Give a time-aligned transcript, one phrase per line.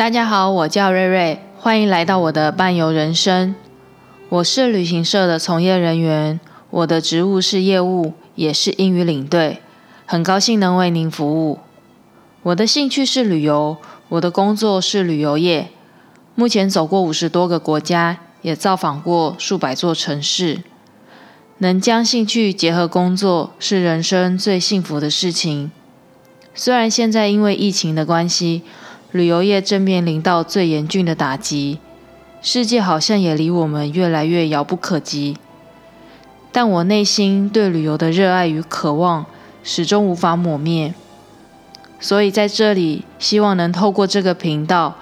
[0.00, 3.54] 大家好，我叫瑞瑞，欢迎来到我的伴游人生。
[4.30, 9.60] 我是旅行社的从业人员，我的职务是业务，也是英语领队，
[10.06, 11.58] 很高兴能为您服务。
[12.44, 13.76] 我的兴趣是旅游，
[14.08, 15.68] 我的工作是旅游业，
[16.34, 20.62] 目前走过五十多个国家，也造访过数百座城市。
[21.58, 25.70] 能将兴趣结合工作，是人生最幸福的事情。
[26.54, 28.62] 虽然现在因为疫情的关系，
[29.12, 31.80] 旅游业正面临到最严峻的打击，
[32.40, 35.36] 世界好像也离我们越来越遥不可及。
[36.52, 39.26] 但我内心对旅游的热爱与渴望
[39.64, 40.94] 始终无法抹灭。
[41.98, 44.96] 所以在这里，希望能透过这个频道，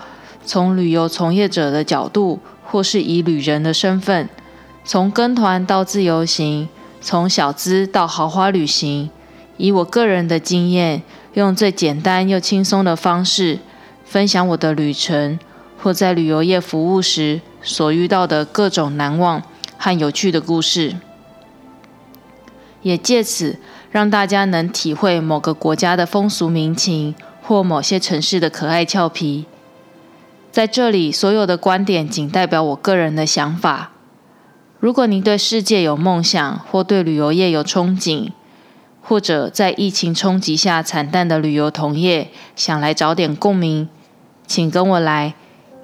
[0.45, 4.29] 从旅游从业者的角度，或是以旅人的身份。
[4.85, 6.69] 从跟团到自由行，
[7.01, 9.11] 从小资到豪华旅行，
[9.59, 11.03] 以我个人的经验，
[11.35, 13.59] 用最简单又轻松的方式
[14.09, 15.39] 分享我的旅程，
[15.79, 19.43] 或在旅游业服务时所遇到的各种难忘
[19.77, 20.97] 和有趣的故事，
[22.81, 23.59] 也借此
[23.91, 29.45] 让大家能体会某个国家的风俗民情，或某些城市的可爱俏皮。
[30.51, 33.91] 在这里，所有的观点仅代表我个人的想法。
[34.81, 38.31] 如果您对世界有梦想，或对旅游业有憧憬，
[39.03, 43.89] 或者在疫情冲击下惨淡的旅游同业想来找点共鸣，
[44.49, 45.35] 请跟我来，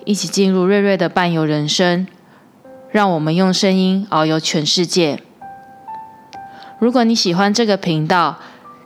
[0.07, 2.07] 一起进入瑞瑞的伴游人生，
[2.91, 5.21] 让我们用声音遨游全世界。
[6.79, 8.39] 如果你喜欢这个频道，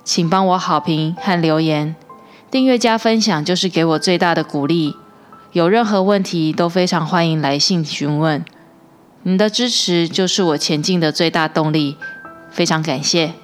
[0.02, 1.94] 请帮我好评和留言，
[2.50, 4.96] 订阅加分享就是给我最大的鼓励。
[5.52, 8.44] 有任何问题都非常欢迎来信询问。
[9.22, 11.96] 你的支持就是我前进的最大动力，
[12.50, 13.34] 非常感谢。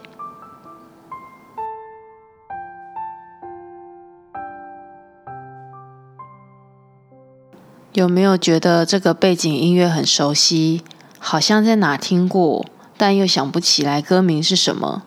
[7.94, 10.82] 有没有觉得这个背景音乐很熟悉？
[11.20, 12.66] 好像在哪听过，
[12.96, 15.04] 但又想不起来歌名是什么？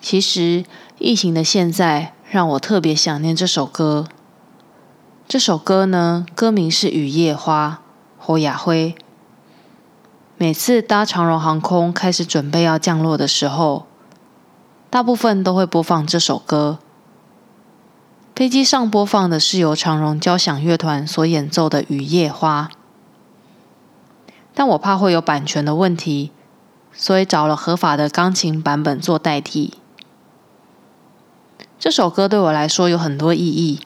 [0.00, 0.64] 其实
[1.00, 4.06] 疫情的现在让我特别想念这首歌。
[5.26, 7.80] 这首歌呢，歌名是《雨夜花》，
[8.24, 8.94] 侯亚辉。
[10.36, 13.86] 每次搭长荣航空开始准备要降落的时候，
[14.88, 16.78] 大部分都会播放这首歌。
[18.40, 22.70] 飞机上播放的是由长荣交响乐团所演奏的《雨夜花》，
[24.54, 26.32] 但我怕会有版权的问题，
[26.90, 29.74] 所以找了合法的钢琴版本做代替。
[31.78, 33.80] 这首歌对我来说有很多意义，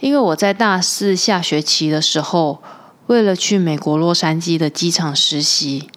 [0.00, 2.62] 因为我在大四下学期的时候。
[3.06, 5.88] 为了去美国洛杉矶的机场实习，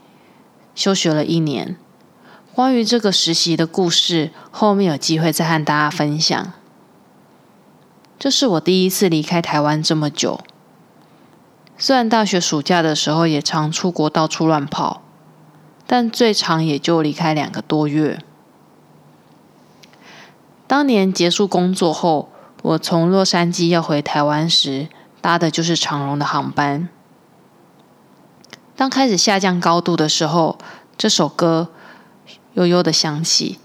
[0.73, 1.75] 休学了一年。
[2.53, 6.53] 关于这个实习的故事，后面有机会再和大家分享。
[8.19, 10.41] 这是我第一次离开台湾这么久。
[11.77, 15.01] 虽然大学暑假的时候也常出国到处乱跑，
[15.87, 18.21] 但最长也就离开两个多月。
[20.67, 22.29] 当年结束工作后，
[22.61, 24.89] 我从洛杉矶要回台湾时，
[25.21, 26.89] 搭的就是长荣的航班。
[28.75, 30.57] 当开始下降高度的时候，
[30.97, 31.69] 这首歌
[32.55, 33.59] 悠悠的响起，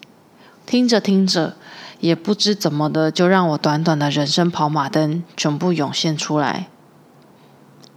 [0.64, 1.56] 听着听着，
[2.04, 6.68] 也不知怎么的，就让我短短的人生跑马灯全部涌现出来，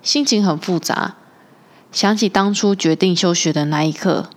[0.02, 1.18] 心情很复杂。
[1.92, 4.30] 想起当初决定休学的那一刻，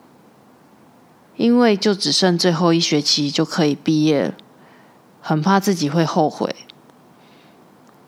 [1.37, 4.35] 因为就只剩最后一学期就可以毕业了，
[5.21, 6.53] 很怕自己会后悔。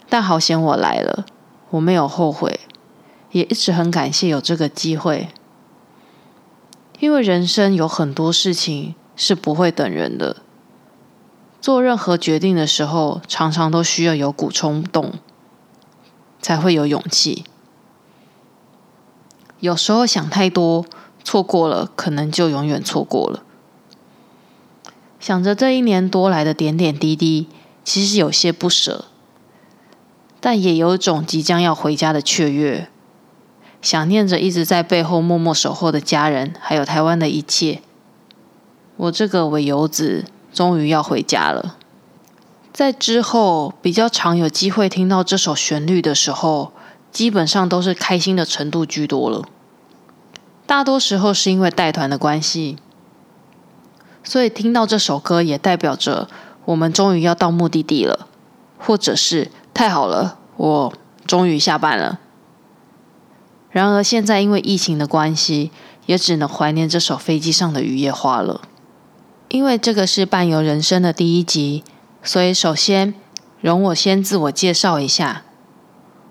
[0.09, 1.25] 但好险我来了，
[1.71, 2.59] 我没有后悔。
[3.31, 5.29] 也一直很感谢有这个机会，
[6.99, 10.39] 因为人生有很多事情是不会等人的。
[11.63, 15.13] 做任何决定的时候，常常都需要有股冲动，
[16.41, 17.45] 才会有勇气。
[19.61, 20.85] 有时候想太多，
[21.23, 23.45] 错过了，可能就永远错过了。
[25.21, 27.47] 想着这一年多来的点点滴滴，
[27.85, 29.05] 其实有些不舍，
[30.41, 32.89] 但也有种即将要回家的雀跃。
[33.81, 37.83] 想念着一直在背后默默守候的家人，还有台湾的一切。
[38.97, 41.77] 我这个伪游子终于要回家了。
[42.73, 46.73] 在之后比较常有机会听到这首旋律的时候，
[47.11, 49.45] 基本上都是开心的程度居多了。
[50.67, 52.79] 大多时候是因为带团的关系，
[54.25, 56.29] 所以听到这首歌也代表着
[56.65, 58.27] 我们终于要到目的地了，
[58.79, 60.93] 或者是太好了，我
[61.27, 62.21] 终于下班了。
[63.71, 65.71] 然而，现在因为疫情的关系，
[66.07, 68.63] 也只能怀念这首飞机上的雨夜花了。
[69.53, 71.85] 因为这个是伴游人生的第一集，
[72.23, 73.13] 所以首先
[73.61, 75.43] 容我先自我介绍一下，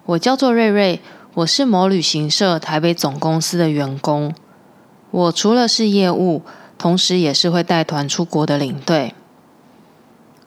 [0.08, 1.00] 我叫做瑞瑞，
[1.36, 4.34] 我是某旅行社台北总公司的员工。
[5.12, 6.42] 我除了是业务，
[6.80, 9.14] 同时也是会带团出国的领队。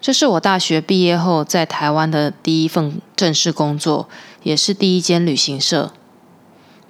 [0.01, 4.09] 这是我大学毕业后在台湾的第一份正式工作，
[4.43, 5.93] 也是第一间旅行社。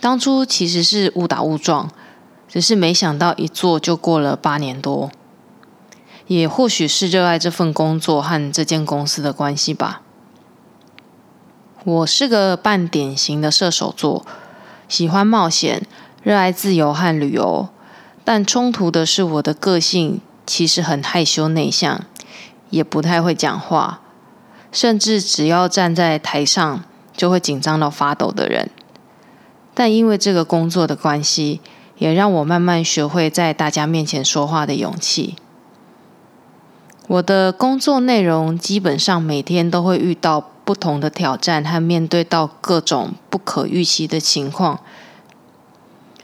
[0.00, 1.90] 当初其实是误打误撞，
[2.48, 5.10] 只是没想到一做就过了八年多。
[6.26, 10.02] 也或许是热爱这份工作和这间公司的关系吧。
[11.84, 14.24] 我是个半典型的射手座，
[14.88, 15.86] 喜欢冒险，
[16.22, 17.68] 热爱自由和旅游。
[18.24, 22.04] 但冲突的是，我的个性其实很害羞内向。
[22.70, 24.00] 也不太会讲话，
[24.72, 26.82] 甚至只要站在台上
[27.16, 28.68] 就会紧张到发抖的人。
[29.74, 31.60] 但因为这个工作的关系，
[31.98, 35.36] 也让我慢慢学会在大家面前说话的勇气。
[37.06, 44.80] 我的工作内容基本上每天都会遇到不同的挑战和面对到各种不可预期的情况，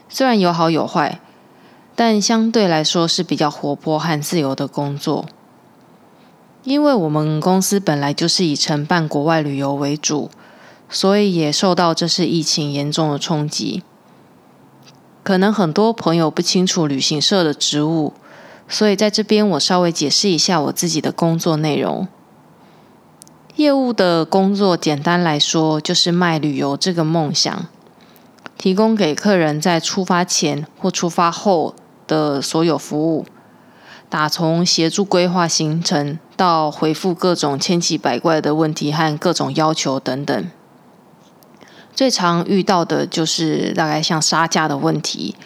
[0.09, 1.21] 虽然有好有坏，
[1.95, 5.27] 但相对来说是比较活泼和自由的工作。
[6.65, 10.31] 因为我们公司本来就是以承办国外旅游为主，
[10.89, 13.83] 所以也受到这次疫情严重的冲击。
[15.23, 18.15] 可能很多朋友不清楚旅行社的职务，
[18.71, 22.07] 所以在这边我稍微解释一下我自己的工作内容。
[23.57, 27.67] 业务的工作简单来说，就是卖旅游这个梦想，
[28.57, 31.75] 提供给客人在出发前或出发后
[32.07, 33.27] 的所有服务。
[34.09, 40.51] 打从协助规划行程，到回复各种千奇百怪的问题和各种要求等等，
[41.93, 45.37] 最常遇到的就是大概像杀价的问题。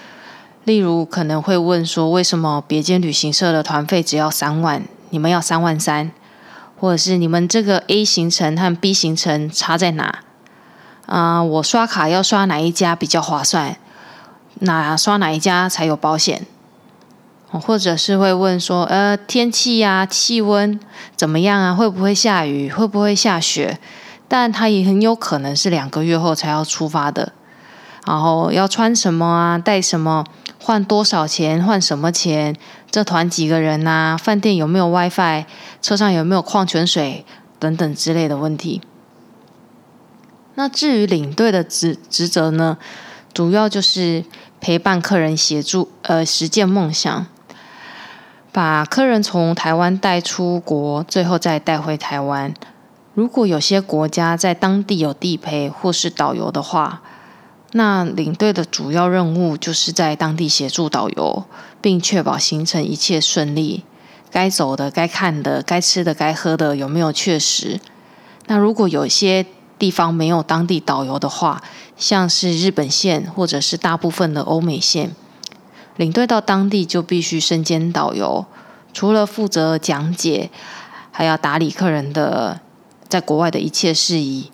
[0.64, 6.10] 例如可能会问说，为什么别间旅行社的团费只要三万，你们要三万三？
[6.76, 10.20] 或者是你们这个 A 行程和 B 行程差在哪？
[11.06, 13.76] 啊，我刷卡要刷哪一家比较划算？
[14.60, 16.46] 那刷哪一家才有保险？
[17.50, 20.80] 或者是会问说，呃，天气呀，气温
[21.14, 21.74] 怎么样啊？
[21.74, 22.70] 会不会下雨？
[22.70, 23.78] 会不会下雪？
[24.26, 27.32] 但它也很有可能是两个月后才要出发的。
[28.06, 29.58] 然后要穿什么啊？
[29.58, 30.24] 带什么？
[30.64, 31.62] 换多少钱？
[31.62, 32.56] 换什么钱？
[32.90, 34.16] 这团几个人呐？
[34.18, 35.44] 饭店有没有 WiFi？
[35.82, 37.26] 车上有没有矿泉水？
[37.58, 38.80] 等等之类的问题。
[40.54, 42.78] 那至于领队的职职责呢？
[43.34, 44.24] 主要就是
[44.58, 47.26] 陪伴客人，协助呃实践梦想。
[48.50, 52.54] 把客人从台湾带出国，最后再带回台湾。
[53.12, 57.02] 如果有些国家在当地有地陪或是导游的话，
[57.76, 61.42] 那领队的主要任务就是在当地协助导游，
[61.80, 63.82] 并确保行程一切顺利。
[64.30, 67.80] 该走的、该看的、该吃的、该喝的有没有确实？
[68.46, 69.44] 那如果有些
[69.76, 71.60] 地方没有当地导游的话，
[71.96, 75.10] 像是日本线或者是大部分的欧美线。
[75.96, 78.46] 领队到当地就必须身兼导游，
[78.92, 80.48] 除了负责讲解，
[81.10, 82.60] 还要打理客人的
[83.08, 84.52] 在国外的一切事宜。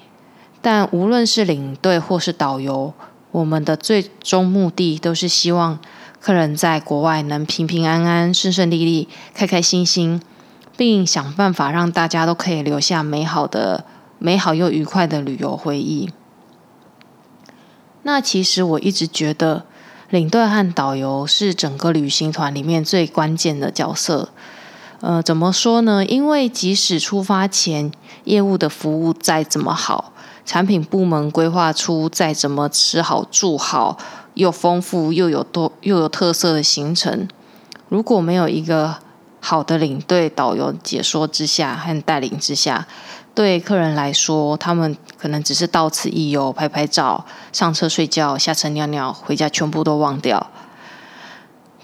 [0.62, 2.92] 但无论是领队或是导游，
[3.32, 5.78] 我们的最终目的都是希望
[6.20, 10.20] 客人在国外能平平安安、顺顺利利、开开心心，
[10.76, 13.84] 并想办法让大家都可以留下美好的、
[14.18, 16.10] 美好又愉快的旅游回忆。
[18.02, 19.66] 那其实我一直觉得。
[20.10, 24.30] 领队和导游是整个旅行团里面最关键的角色。
[25.00, 26.04] 呃，怎么说呢？
[26.04, 27.92] 因为即使出发前
[28.25, 30.12] 业务的服务再怎么好，
[30.50, 33.97] 产品部门规划出再怎么吃好住好
[34.35, 37.28] 又丰富又有多又有特色的行程，
[37.88, 38.97] 如果没有一个
[39.38, 42.88] 好的领队导游解说之下和带领之下，
[43.33, 50.49] 对客人来说，他们可能只是到此一游，拍拍照，上车睡觉，下车尿尿，回家全部都忘掉。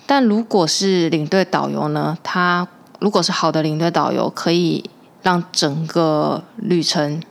[0.07, 2.19] 但如果是领队导游呢？
[2.25, 2.67] 他
[2.99, 4.91] 如果是好的领队导游，可以
[5.23, 7.23] 让整个旅程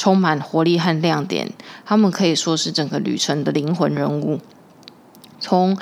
[0.00, 1.52] 充满活力和亮点。
[1.84, 4.40] 他们可以说是整个旅程的灵魂人物。
[5.38, 5.76] 从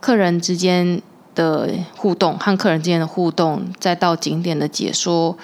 [0.00, 1.02] 客人之间
[1.34, 5.36] 的互动和客人之间的互动，再到景点的解说。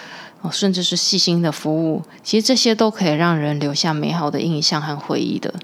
[0.53, 5.55] 甚至是细心的服务，其实这些都可以让人留下美好的印象和回忆的。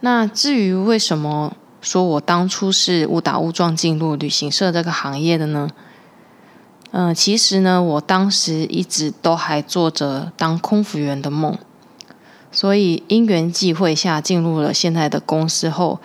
[0.00, 5.68] 那至于为什么说我当初是误打误撞进入旅行社这个行业的呢？
[6.96, 11.58] 嗯，其实呢，我当时一直都还做着当空服员的梦，
[12.52, 15.98] 所以因缘际会下进入了现在的公司后，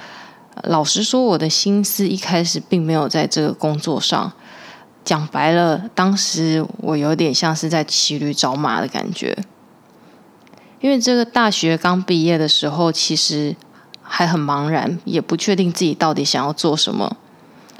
[0.63, 4.33] 老实说，我的心思一开始并没有在这个工作上。
[5.05, 9.37] 讲白了，当时我有点像是在骑驴找马的感觉，
[10.81, 13.55] 因为这个大学刚毕业的时候，其实
[14.01, 17.15] 还很茫然，也不确定自己到底想要做什么。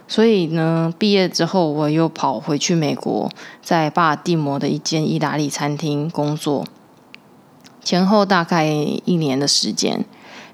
[0.09, 6.65] 所以呢，毕业之后我又跑回去美国，在巴尔的摩的一间意大利餐厅工作，
[7.83, 10.03] 前后大概一年的时间。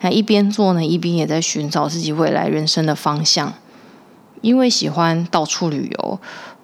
[0.02, 3.54] 那一边做呢，一边也在寻找自己未来人生的方向。
[4.42, 6.20] 因为喜欢到处旅游，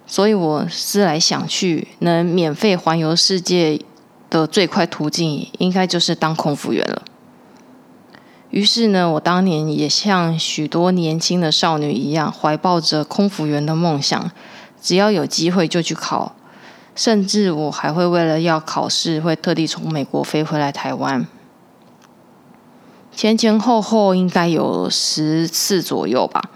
[0.06, 3.80] 所以我思来想去，能免费环游世界
[4.28, 7.02] 的最快途径，应该就是当空服员了。
[8.52, 14.30] 于是呢，我当年也像许多年轻的少女一样，怀抱着空服员的梦想，
[14.78, 16.34] 只要有机会就去考，
[16.94, 21.26] 甚至我还会为了要考试，会特地从美国飞回来台湾。
[23.16, 26.50] 前前后后应该有十次左右吧，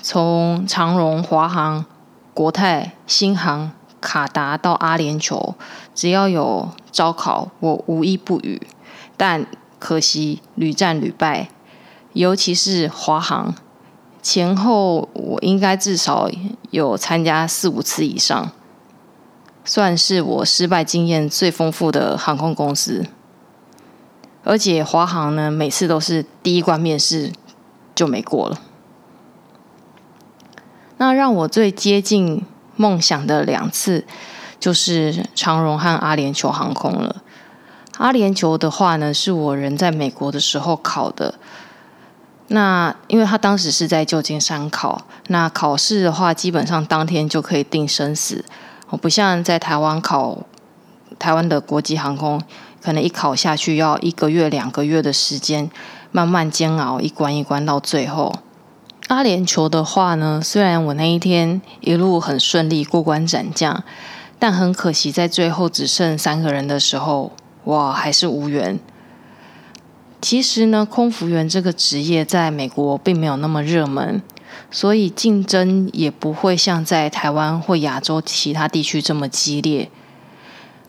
[0.00, 1.84] 从长荣、华航、
[2.32, 5.54] 国泰、新航、卡达到阿联酋，
[5.92, 8.62] 只要有招考，我无一不语。
[9.16, 9.44] 但
[9.82, 11.48] 可惜屡战屡败，
[12.12, 13.52] 尤其是华航
[14.22, 16.30] 前后，我应该至少
[16.70, 18.52] 有参加四五次以上，
[19.64, 23.04] 算是我失败经验最丰富的航空公司。
[24.44, 27.32] 而且华航呢，每次都是第一关面试
[27.92, 28.60] 就没过了。
[30.98, 32.44] 那让我最接近
[32.76, 34.04] 梦想的两次，
[34.60, 37.21] 就是长荣和阿联酋航空了。
[38.02, 41.36] 阿联酋的话呢，是我人在美国的时候考的。
[42.48, 48.44] 那因为他当时是在旧金山考，那考试的话，基本上当天就可以定生死。
[48.90, 50.38] 我不像在台湾考
[51.20, 52.42] 台湾的国际航空，
[52.82, 55.70] 可能一考下去要一个月、两个月的时间，
[56.10, 58.34] 慢慢煎熬，一关一关到最后。
[59.06, 63.84] 阿联酋的话呢，虽然我那一天一路很顺利过关斩将，
[64.40, 67.30] 但很可惜，在最后只剩三个人的时候。
[67.64, 68.78] 哇，还是无缘。
[70.20, 74.22] 其实呢，空服员这个职业在美国并没有那么热门，
[74.70, 79.90] 所以竞争也不会像在台湾或亚洲其他地区这么激烈。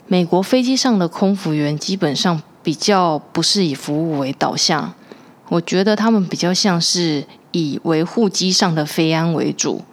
[0.05, 4.93] 美国飞机上的空服员基本上比较不是以服务为导向，
[5.49, 9.83] 我觉得他们比较像是以维护机上的飞安为主。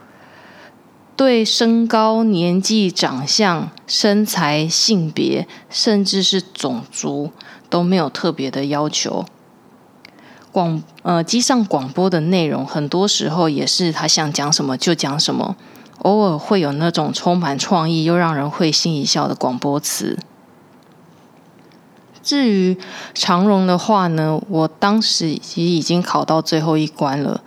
[1.21, 7.31] 对身高、年纪、长相、身材、性别，甚至是种族
[7.69, 9.27] 都没有特别的要求。
[10.51, 15.57] 广呃机上广播的内容，很多时候也是他想讲什么就讲什么，
[15.99, 20.19] 偶尔会有那种充满创意又让人会心一笑的广播词。
[22.23, 22.79] 至于
[23.13, 27.43] 长荣的话呢，我当时其实已经考到最后一关了，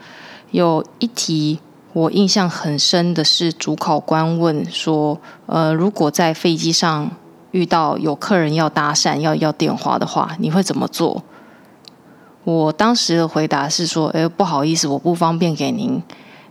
[0.52, 1.58] 有一题。
[1.94, 7.12] 我印象很深的是，主考官问说：“呃，如果在飞机上
[7.52, 11.24] 遇到有客人要搭讪、要要电话的话，你会怎么做？”
[12.44, 16.02] 我当时的回答是说：“哎，不好意思，我不方便给您，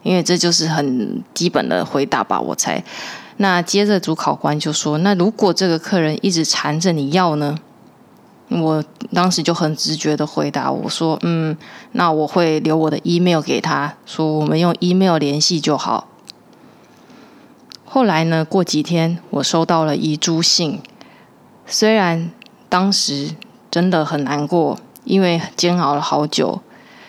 [0.04, 2.82] 因为这就是很基本的回答吧。”我猜。
[3.38, 7.58] 那接着主考官就说：“那如果这个客人一直缠着你要呢？”
[8.60, 11.56] 我当时就很直觉的回答我说：“嗯，
[11.92, 16.08] 那我会留我的 email 给他，说我们用 email 联系就好。”
[17.84, 20.80] 后来呢，过几天我收到了遗珠信，
[21.66, 22.30] 虽然
[22.68, 23.36] 当时
[23.70, 26.60] 真的很难过，因为煎熬了好久，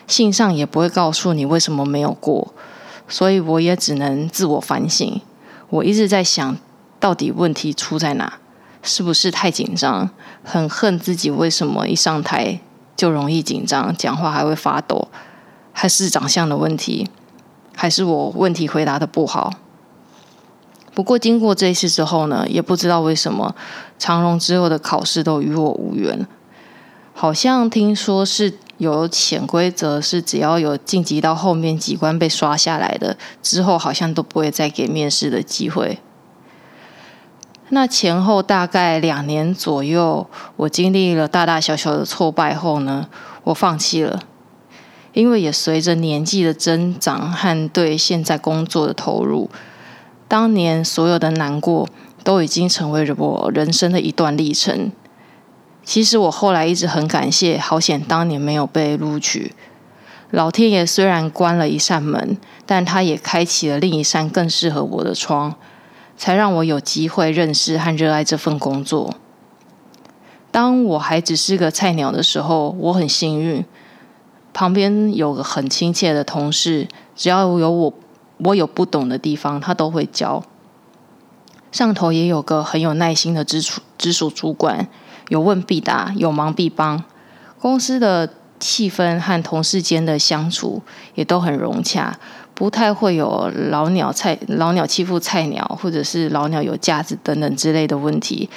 [0.07, 2.53] 信上也不会告诉你为什么没有过，
[3.07, 5.21] 所以我也只能自我反省。
[5.69, 6.57] 我一直在想，
[6.99, 8.39] 到底问题出在哪？
[8.83, 10.09] 是不是太紧张？
[10.43, 12.59] 很恨自己为什么一上台
[12.95, 15.07] 就容易紧张，讲话还会发抖？
[15.71, 17.09] 还是长相的问题？
[17.75, 19.53] 还是我问题回答的不好？
[20.93, 23.55] 不过经过这一次之后呢，也不知道为什么
[23.97, 26.27] 长荣之后的考试都与我无缘。
[27.13, 35.97] 好像听说是有潜规则，是只要有晋级到后面几关被刷下来的，之后好像都不会再给面试的机会。
[37.69, 40.27] 那前后大概两年左右，
[40.57, 43.07] 我经历了大大小小的挫败后呢，
[43.45, 44.21] 我放弃了，
[45.13, 49.49] 因为也随着年纪的增长和对现在工作的投入，
[50.27, 51.87] 当年所有的难过
[52.23, 54.91] 都已经成为了我人生的一段历程。
[55.83, 59.53] 其实我后来一直很感谢，好险当年没有被录取。
[60.29, 65.55] 老天爷虽然关了一扇门，但他也开启了另一扇更适合我的窗。
[66.17, 69.15] 才让我有机会认识和热爱这份工作。
[70.51, 73.65] 当我还只是个菜鸟的时候，我很幸运，
[74.53, 77.93] 旁边有个很亲切的同事，只要有我，
[78.37, 80.43] 我有不懂的地方，他都会教。
[81.71, 84.87] 上头也有个很有耐心的直属直属主管，
[85.29, 87.03] 有问必答，有忙必帮。
[87.59, 88.29] 公司的
[88.59, 90.83] 气氛和同事间的相处
[91.15, 92.19] 也都很融洽，
[92.53, 98.49] 不太会有老鸟菜老鸟欺负菜鸟，或者是老鸟有架子等等之类的问题。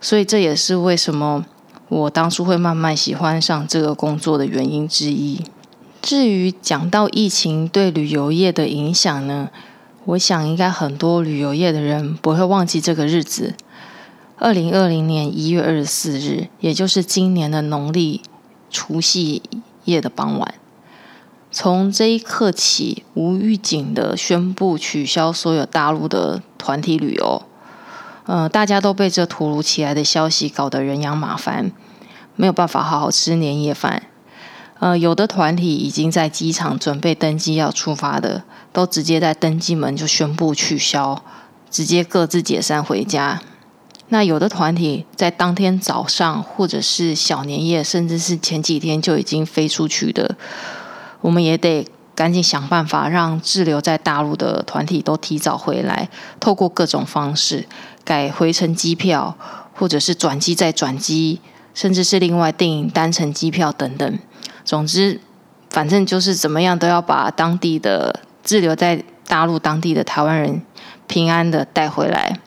[0.00, 1.44] 所以这也是为什么
[1.88, 5.42] 我当初会慢慢喜欢上这个工作的原因之一。
[6.00, 9.48] 至于讲到疫情对旅游业的影响呢，
[10.04, 13.54] 我想应该很多旅游业的人不会忘记这个日子。
[14.36, 18.20] 二零二零年一月二十四日，也就是今年的农历
[18.70, 19.40] 除夕
[19.84, 20.54] 夜的傍晚，
[21.56, 27.42] 从这一刻起，无预警的宣布取消所有大陆的团体旅游。
[28.26, 31.70] 呃，大家都被这突如其来的消息搞得人仰马翻，
[32.34, 34.02] 没有办法好好吃年夜饭。
[34.80, 38.42] 呃，有的团体已经在机场准备登机要出发的，
[38.72, 41.22] 都直接在登机门就宣布取消，
[41.70, 43.40] 直接各自解散回家。
[44.08, 50.36] 那有的团体在当天早上，或者是小年夜，甚至是前几天就已经飞出去的，
[51.24, 57.66] 我们也得赶紧想办法让滞留在大陆的团体都提早回来，透过各种方式
[58.04, 59.34] 改回程机票，
[59.72, 61.40] 或者是转机再转机，
[61.72, 64.18] 甚至是另外订单程机票等等。
[64.66, 65.18] 总之，
[65.70, 70.60] 反正就是怎么样都要把当地的滞留在大陆当地的台湾人
[71.06, 72.38] 平安的带回来。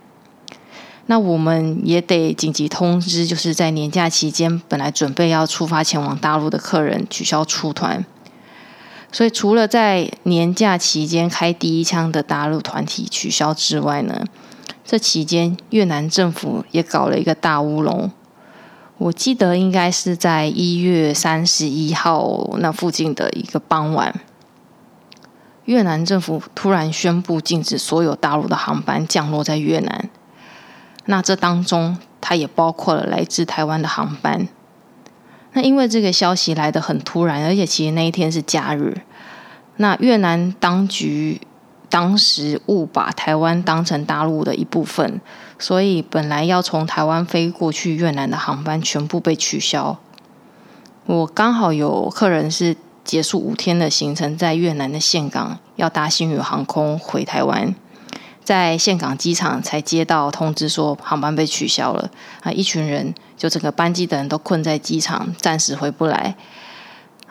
[1.07, 8.05] 那我们也得紧急通知，就是在年假期间，本来准备要出发前往大陆的客人取消出团。
[9.17, 14.23] 所以，除了在年假期间开第一枪的大陆团体取消之外呢，
[14.85, 18.11] 这期间越南政府也搞了一个大乌龙。
[18.99, 24.13] 我记得应该是在一月三十一号那附近的一个傍晚，
[25.65, 30.11] 越南政府突然宣布禁止所有大陆的航班降落在越南。
[31.05, 34.47] 那这当中，它也包括了来自台湾的航班。
[35.57, 39.01] 那因为这个消息来得很突然，而且其实那一天是假日。
[39.77, 41.41] 那越南当局
[41.89, 45.19] 当时误把台湾当成大陆的一部分，
[45.57, 49.97] 所以本来要从台湾飞过去越南的航班全部被取消。
[51.07, 57.73] 我刚好有客人是结束五天的行程，在越南的岘港要搭新宇航空回台湾。
[58.47, 62.09] 在岘港机场才接到通知，说航班被取消了
[62.43, 62.49] 啊！
[62.49, 66.33] 一群人就整个班机的人都困在机场，暂时回不来。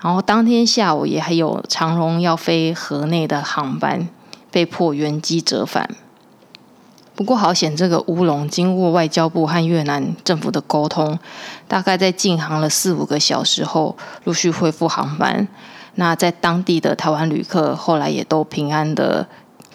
[0.02, 4.06] 然后当天下午也还有长荣要飞河内的航班，
[4.50, 5.88] 被迫原机折返。
[7.14, 11.18] 不过好险，这个乌龙经过外交部和越南政府的沟通，
[11.66, 15.48] 大概在进航了四五个小时后，陆续恢复航班。
[15.94, 19.26] 那在当地的台湾旅客后来也都平安的。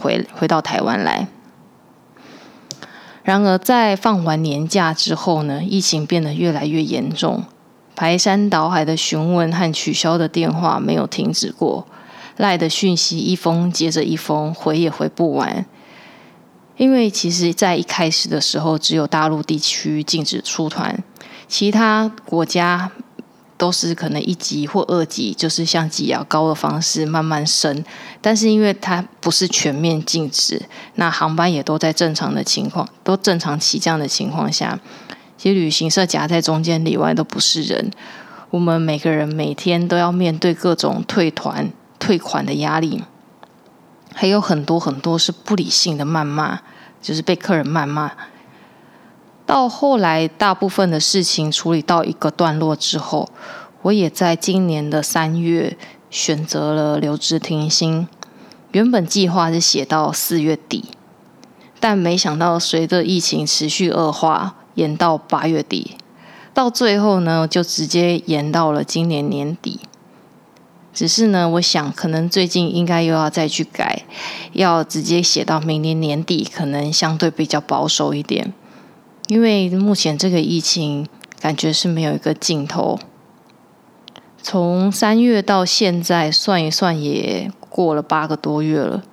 [0.02, 1.28] 回回到台湾来。
[3.24, 7.44] 然而，在放完年假之后呢，疫情变得越来越严重，
[7.96, 11.86] 排山倒海的询问和取消的电话没有停止过，
[12.38, 15.66] 赖的讯息一封接着一封，回也回不完。
[16.78, 21.04] 因为其实，在一开始的时候，只有大陆地区禁止出团，
[21.48, 22.92] 其他国家。
[23.62, 27.86] 都是可能一级或二级，就是像挤牙膏的方式慢慢升，
[28.20, 30.60] 但是因为它不是全面禁止，
[30.96, 34.80] 那航班也都在正常的情况，都正常起降的情况下，
[35.38, 37.92] 其实旅行社夹在中间里外都不是人，
[38.50, 43.04] 我们每个人每天都要面对各种退团、退款的压力，
[44.12, 46.62] 还有很多很多是不理性的谩骂，
[47.00, 48.12] 就是被客人谩骂。
[49.52, 53.28] 到后来，大部分的事情处理到一个段落之后，
[53.82, 55.78] 我也在今年的三月
[56.10, 58.08] 选择了留职停薪。
[58.72, 60.86] 原本计划是写到四月底，
[61.82, 65.98] 但没想到随着疫情持续恶化，延到八月底，
[66.54, 69.82] 到最后呢，就直接延到了今年年底。
[70.94, 74.04] 只是呢，我想可能最近应该又要再去改，
[74.54, 78.54] 要直接写到明年年底，可能相对比较保守一点。
[79.32, 81.08] 因为目前这个疫情
[81.40, 83.00] 感觉是没有一个尽头，
[84.44, 89.04] 从三月到现在算一算也过了八个多月了。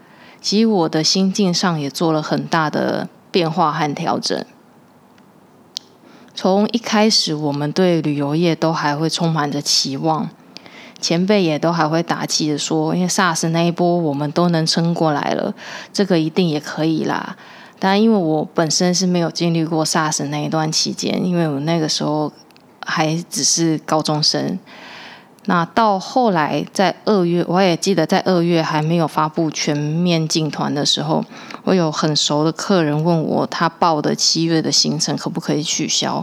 [0.40, 4.44] 其实我的心境上也做了很大的变化和调整。
[6.34, 10.28] 从一开始，我们对旅游业都还会充满着期望，
[11.00, 15.54] 前辈也都还会打气的说：“因为 SARS 那一波我们都能撑过来了，
[15.92, 17.36] 这个一定也可以啦。”
[17.78, 22.32] 但因为我本身是没有经历过 SARS 那一段期间，因为我那个时候
[22.84, 24.58] 还只是高中生。
[25.44, 31.24] 那到后来，在二月，我也记得在二月还没有发布全面进团的时候，
[31.64, 36.22] 我有很熟的客人问我，他报的七月的行程可不可以取消？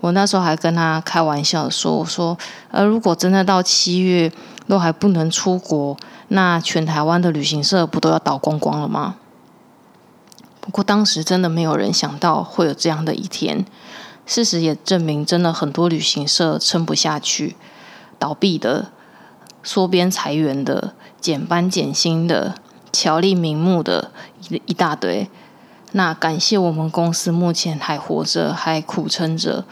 [0.00, 2.38] 我那时候还跟他开玩笑说：“我说，
[2.70, 4.32] 呃，如果真的到七月
[4.66, 5.94] 都还不能出国，
[6.28, 9.16] 那全台湾的旅行社不都要倒光光了吗？”
[10.62, 13.66] 不过当时真的没有人想到会有这样的一天，
[14.24, 17.56] 事实也证明，真的很多旅行社撑不下去。
[18.16, 18.92] 倒闭的、
[19.64, 22.54] 缩编裁员的、减班减薪的、
[22.92, 24.12] 巧立名目的
[24.48, 25.28] 一一大堆。
[25.90, 29.64] 那感谢我们公司目前还活着，还苦撑着，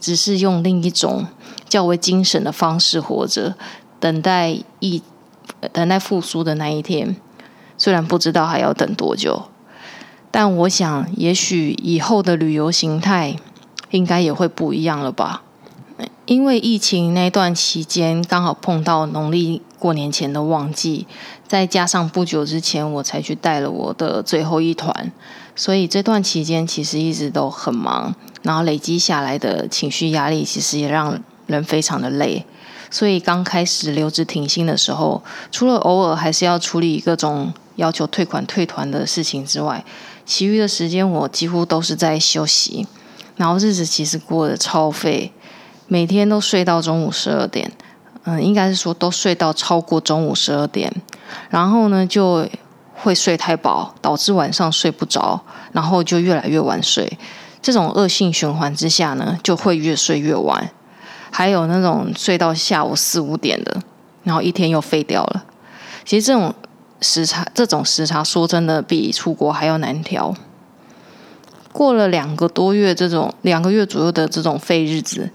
[0.00, 1.26] 只是用另一种
[1.68, 3.56] 较为精神的方式活着，
[3.98, 5.02] 等待一
[5.72, 7.16] 等待复苏的那一天。
[7.76, 9.48] 虽然不知道还要等多久，
[10.38, 13.36] 但我想，也许以后的旅游形态
[13.88, 15.42] 应该也会不一样了吧。
[16.26, 21.06] 因为疫情那段期间刚好碰到农历过年前的旺季，
[21.48, 25.10] 再加上不久之前我才去带了我的最后一团，
[25.54, 32.44] 所以这段期间其实一直都很忙，然后累积下来的情绪压力其实也让人非常的累。
[32.90, 39.82] 所以刚开始留职停薪的时候，除了偶尔还是要处理各种要求退款退团的事情之外，
[40.26, 42.86] 其余的时间我几乎都是在休息，
[43.36, 45.32] 然后日子其实过得超废。
[45.88, 47.70] 每天都睡到中午十二点，
[48.24, 50.92] 嗯，应该是说都睡到超过中午十二点，
[51.48, 52.44] 然后呢就
[52.92, 57.16] 会睡太饱，导致晚上睡不着，然后就越来越晚睡。
[57.62, 60.68] 这种恶性循环之下呢，就会越睡越晚。
[61.30, 63.80] 还有那种睡到下午四五点的，
[64.24, 65.44] 然后一天又废掉了。
[66.04, 66.52] 其实这种
[67.00, 70.34] 时差，这种时差说真的比出国还要难调。
[71.72, 75.30] 过了两个多月，这种两个月左右的这种废日子。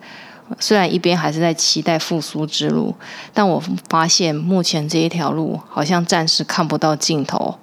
[0.59, 2.95] 虽然一边还是在期待复苏之路，
[3.33, 7.57] 但我发现目前这一条路好像暂时看不到尽头。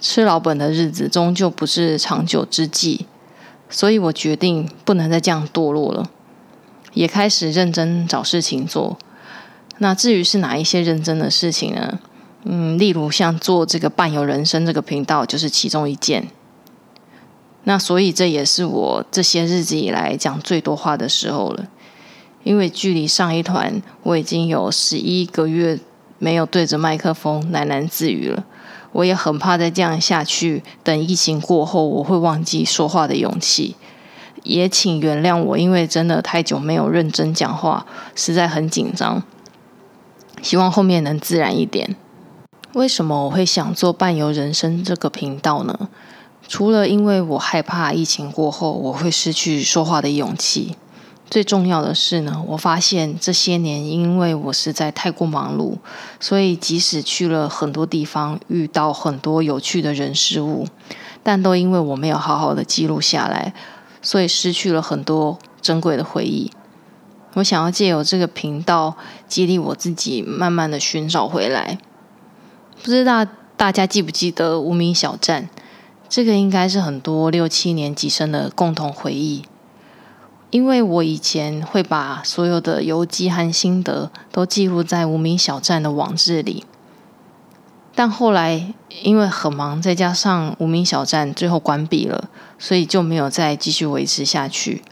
[0.00, 3.06] 吃老本的日子终究不是长久之计，
[3.68, 6.08] 所以我决定不能再这样堕落了，
[6.94, 8.96] 也开始认真找事情做。
[9.78, 11.98] 那至于是哪一些认真的事情呢？
[12.44, 16.28] 嗯，例如像做这个伴游人生这个频道，就是其中一件。
[17.64, 21.68] 那所以这也是我这些日子以来讲最多话的时候了。
[22.42, 25.78] 因为距离上一团，我已经有十一个月
[26.18, 28.44] 没有对着麦克风喃喃自语了。
[28.90, 33.76] 我也很怕再这样下去，等疫情过后，我会忘记说话的勇气。
[34.42, 39.22] 也请原谅我，因为真的太久没有认真讲话，实在很紧张。
[40.42, 41.94] 希望后面能自然一点。
[42.74, 45.90] 为什么我会想做伴游人生这个频道呢？
[46.48, 50.76] 除了因为我害怕疫情过后我会失去说话的勇气。
[51.28, 55.76] 最重要的是呢，我发现这些年因为我实在太过忙碌，
[56.18, 60.66] 所以即使去了很多地方，遇到很多有趣的人事物，
[61.22, 63.52] 但都因为我没有好好的记录下来，
[64.00, 66.50] 所以失去了很多珍贵的回忆。
[67.34, 68.96] 我想要借由这个频道
[69.28, 71.78] 激励我自己，慢慢的寻找回来。
[72.82, 73.24] 不知道
[73.56, 75.48] 大家记不记得无名小站？
[76.08, 79.44] 这个应该是很多六七年级生的共同回忆。
[80.50, 86.66] 因为我以前会把所有的游记和心得都记录在无名小站的网志里，
[87.94, 94.82] 但后来因为很忙，再加上无名小站最后关闭了，所以就没有再继续维持下去。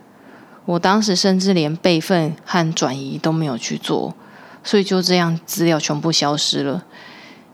[0.64, 4.14] 我当时甚至连备份和转移都没有去做，
[4.62, 6.84] 所以就这样资料全部消失了。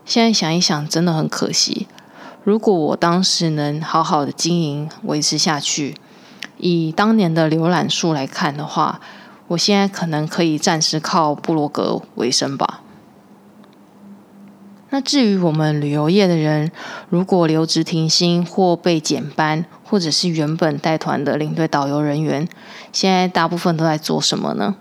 [0.07, 1.85] 现在想一想，真的很可惜。
[2.45, 5.95] 如果我当时能好好的经营维持下去。
[6.59, 9.01] 以当年的浏览数来看的话，
[9.49, 12.81] 我现在可能可以暂时靠布洛格为生吧。
[14.89, 16.71] 那至于我们旅游业的人，
[17.09, 22.47] 如果留职停薪或被减班，或者是原本带团的领队导游人员，
[22.93, 24.77] 现在大部分都在做什么呢？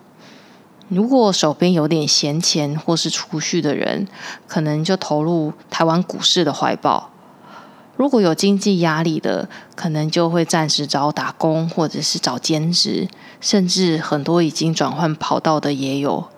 [0.89, 4.07] 如果手边有点闲钱或是储蓄的人，
[4.47, 7.11] 可能就投入台湾股市的怀抱。
[7.97, 13.09] 如果有经济压力的，可能就会暂时找打工，或者是找兼职，
[13.41, 16.29] 甚至很多已经转换跑道的也有。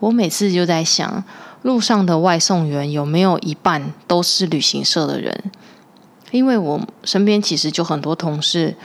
[0.00, 1.22] 我每次就在想，
[1.62, 5.52] 路上的外送员有没有一半都是旅行社的人？
[6.30, 8.76] 因为我身边其实就很多同事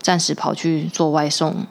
[0.00, 1.66] 暂时跑去做外送。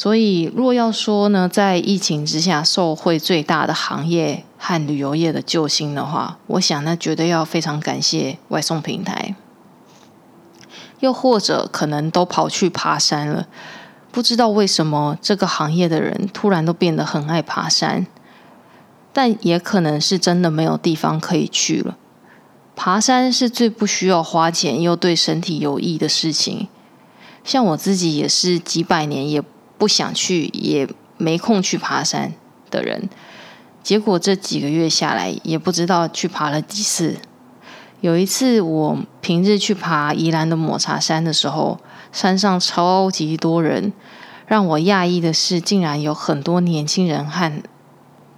[0.00, 9.34] 所以，若要说呢，在疫情之下受惠最大的行业和旅游业的救星的话，我想那绝对要非常感谢外送平台。
[11.00, 13.46] 又或者可能都跑去爬山了，
[14.10, 18.06] 不知道为什么这个行业的人突然都变得很爱爬山，
[19.12, 21.98] 但也可能是真的没有地方可以去了。
[22.74, 26.68] 爬山是最不需要花钱又对身体有益的事情。
[27.44, 29.42] 像我自己也是几百年也
[29.80, 32.34] 不想去，也没空去爬山
[32.70, 33.08] 的人。
[33.82, 37.16] 结果这几个月下来，也不知道去爬了几次。
[38.02, 41.80] 有一次我平日去爬宜兰的抹茶山的时候，
[42.12, 43.94] 山上超级多人。
[44.46, 47.62] 让我讶异的是，竟然有很多年轻人和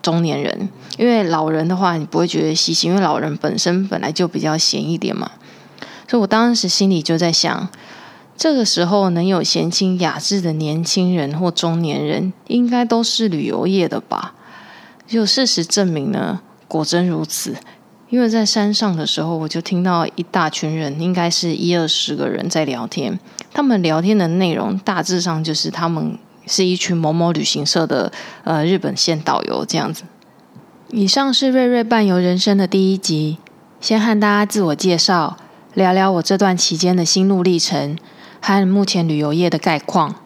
[0.01, 0.69] 中年人。
[0.97, 5.33] 因为老人的话，你不会觉得稀奇，因为老人本身本来就比较闲一点嘛。
[6.07, 7.69] 所以我当时心里就在想，
[8.43, 14.35] 这个时候能有闲情雅致的年轻人或中年人，应该都是旅游业的吧？
[15.07, 17.55] 就事实证明呢，果真如此。
[18.11, 23.17] 因为在山上的时候，我就听到一大群人，应该是一二十个人在聊天。
[23.55, 28.11] 他们聊天的内容大致上就是他们是一群某某旅行社的
[28.43, 30.03] 呃日本线导游这样子。
[30.91, 33.39] 以上是瑞瑞伴游人生的第一集，
[33.81, 35.37] 先和大家自我介绍，
[35.75, 37.97] 聊聊我这段期间的心路历程
[38.43, 40.17] 和目前旅游业的概况。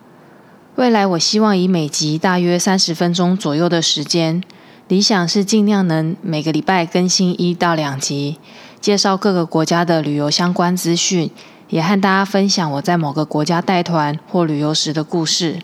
[0.77, 4.43] 未来我希望以每集大约三十分钟左右的时间。
[4.89, 8.39] 理想是尽量能每个礼拜更新一到两集，
[8.81, 11.31] 介绍各个国家的旅游相关资讯，
[11.69, 15.59] 也和大家分享我在某个国家带团或旅游时的故事。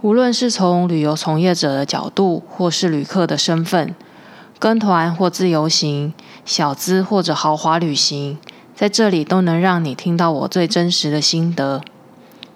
[0.00, 3.94] 无论是从旅游从业者的角度，或是旅客的身份，
[4.58, 6.14] 跟团或自由行、
[6.44, 8.38] 小资或者豪华旅行，
[8.78, 11.82] 在这里都能让你听到我最真实的心得。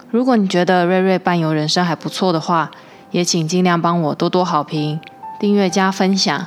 [0.09, 2.71] 如果你觉得瑞瑞伴游人生还不错的话，
[3.11, 5.01] 也请尽量帮我多多好评。
[5.41, 6.47] 订阅加分享，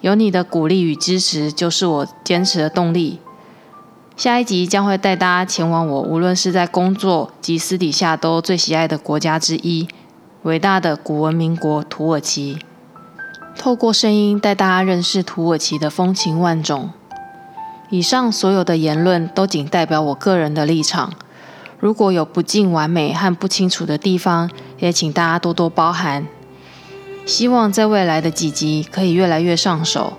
[0.00, 3.18] 有你的鼓励与支持，就是我坚持的动力。
[4.16, 9.88] 下一集将会带大家前往我无论是在工作及私底下都最喜爱的国家之一——
[10.44, 12.60] 伟大的古文明国土耳其。
[13.56, 16.90] 透过声音带大家认识土耳其的风情万种。
[17.90, 21.12] 以上所有的言论都仅代表我个人的立场，
[21.78, 26.26] 如果有不尽完美和不清楚的地方，也请大家多多包涵。
[27.24, 30.14] 希望在未来的几集可以越来越上手。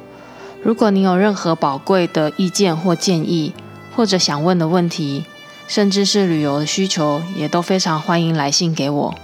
[0.64, 3.54] 如果你有任何宝贵的意见或建议，
[3.96, 5.26] 或者想问的问题，
[5.68, 9.16] 甚至是旅游的需求，也都非常欢迎来信给我。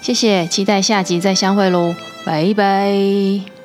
[0.00, 3.61] 谢谢，期待下集再相会喽，拜拜。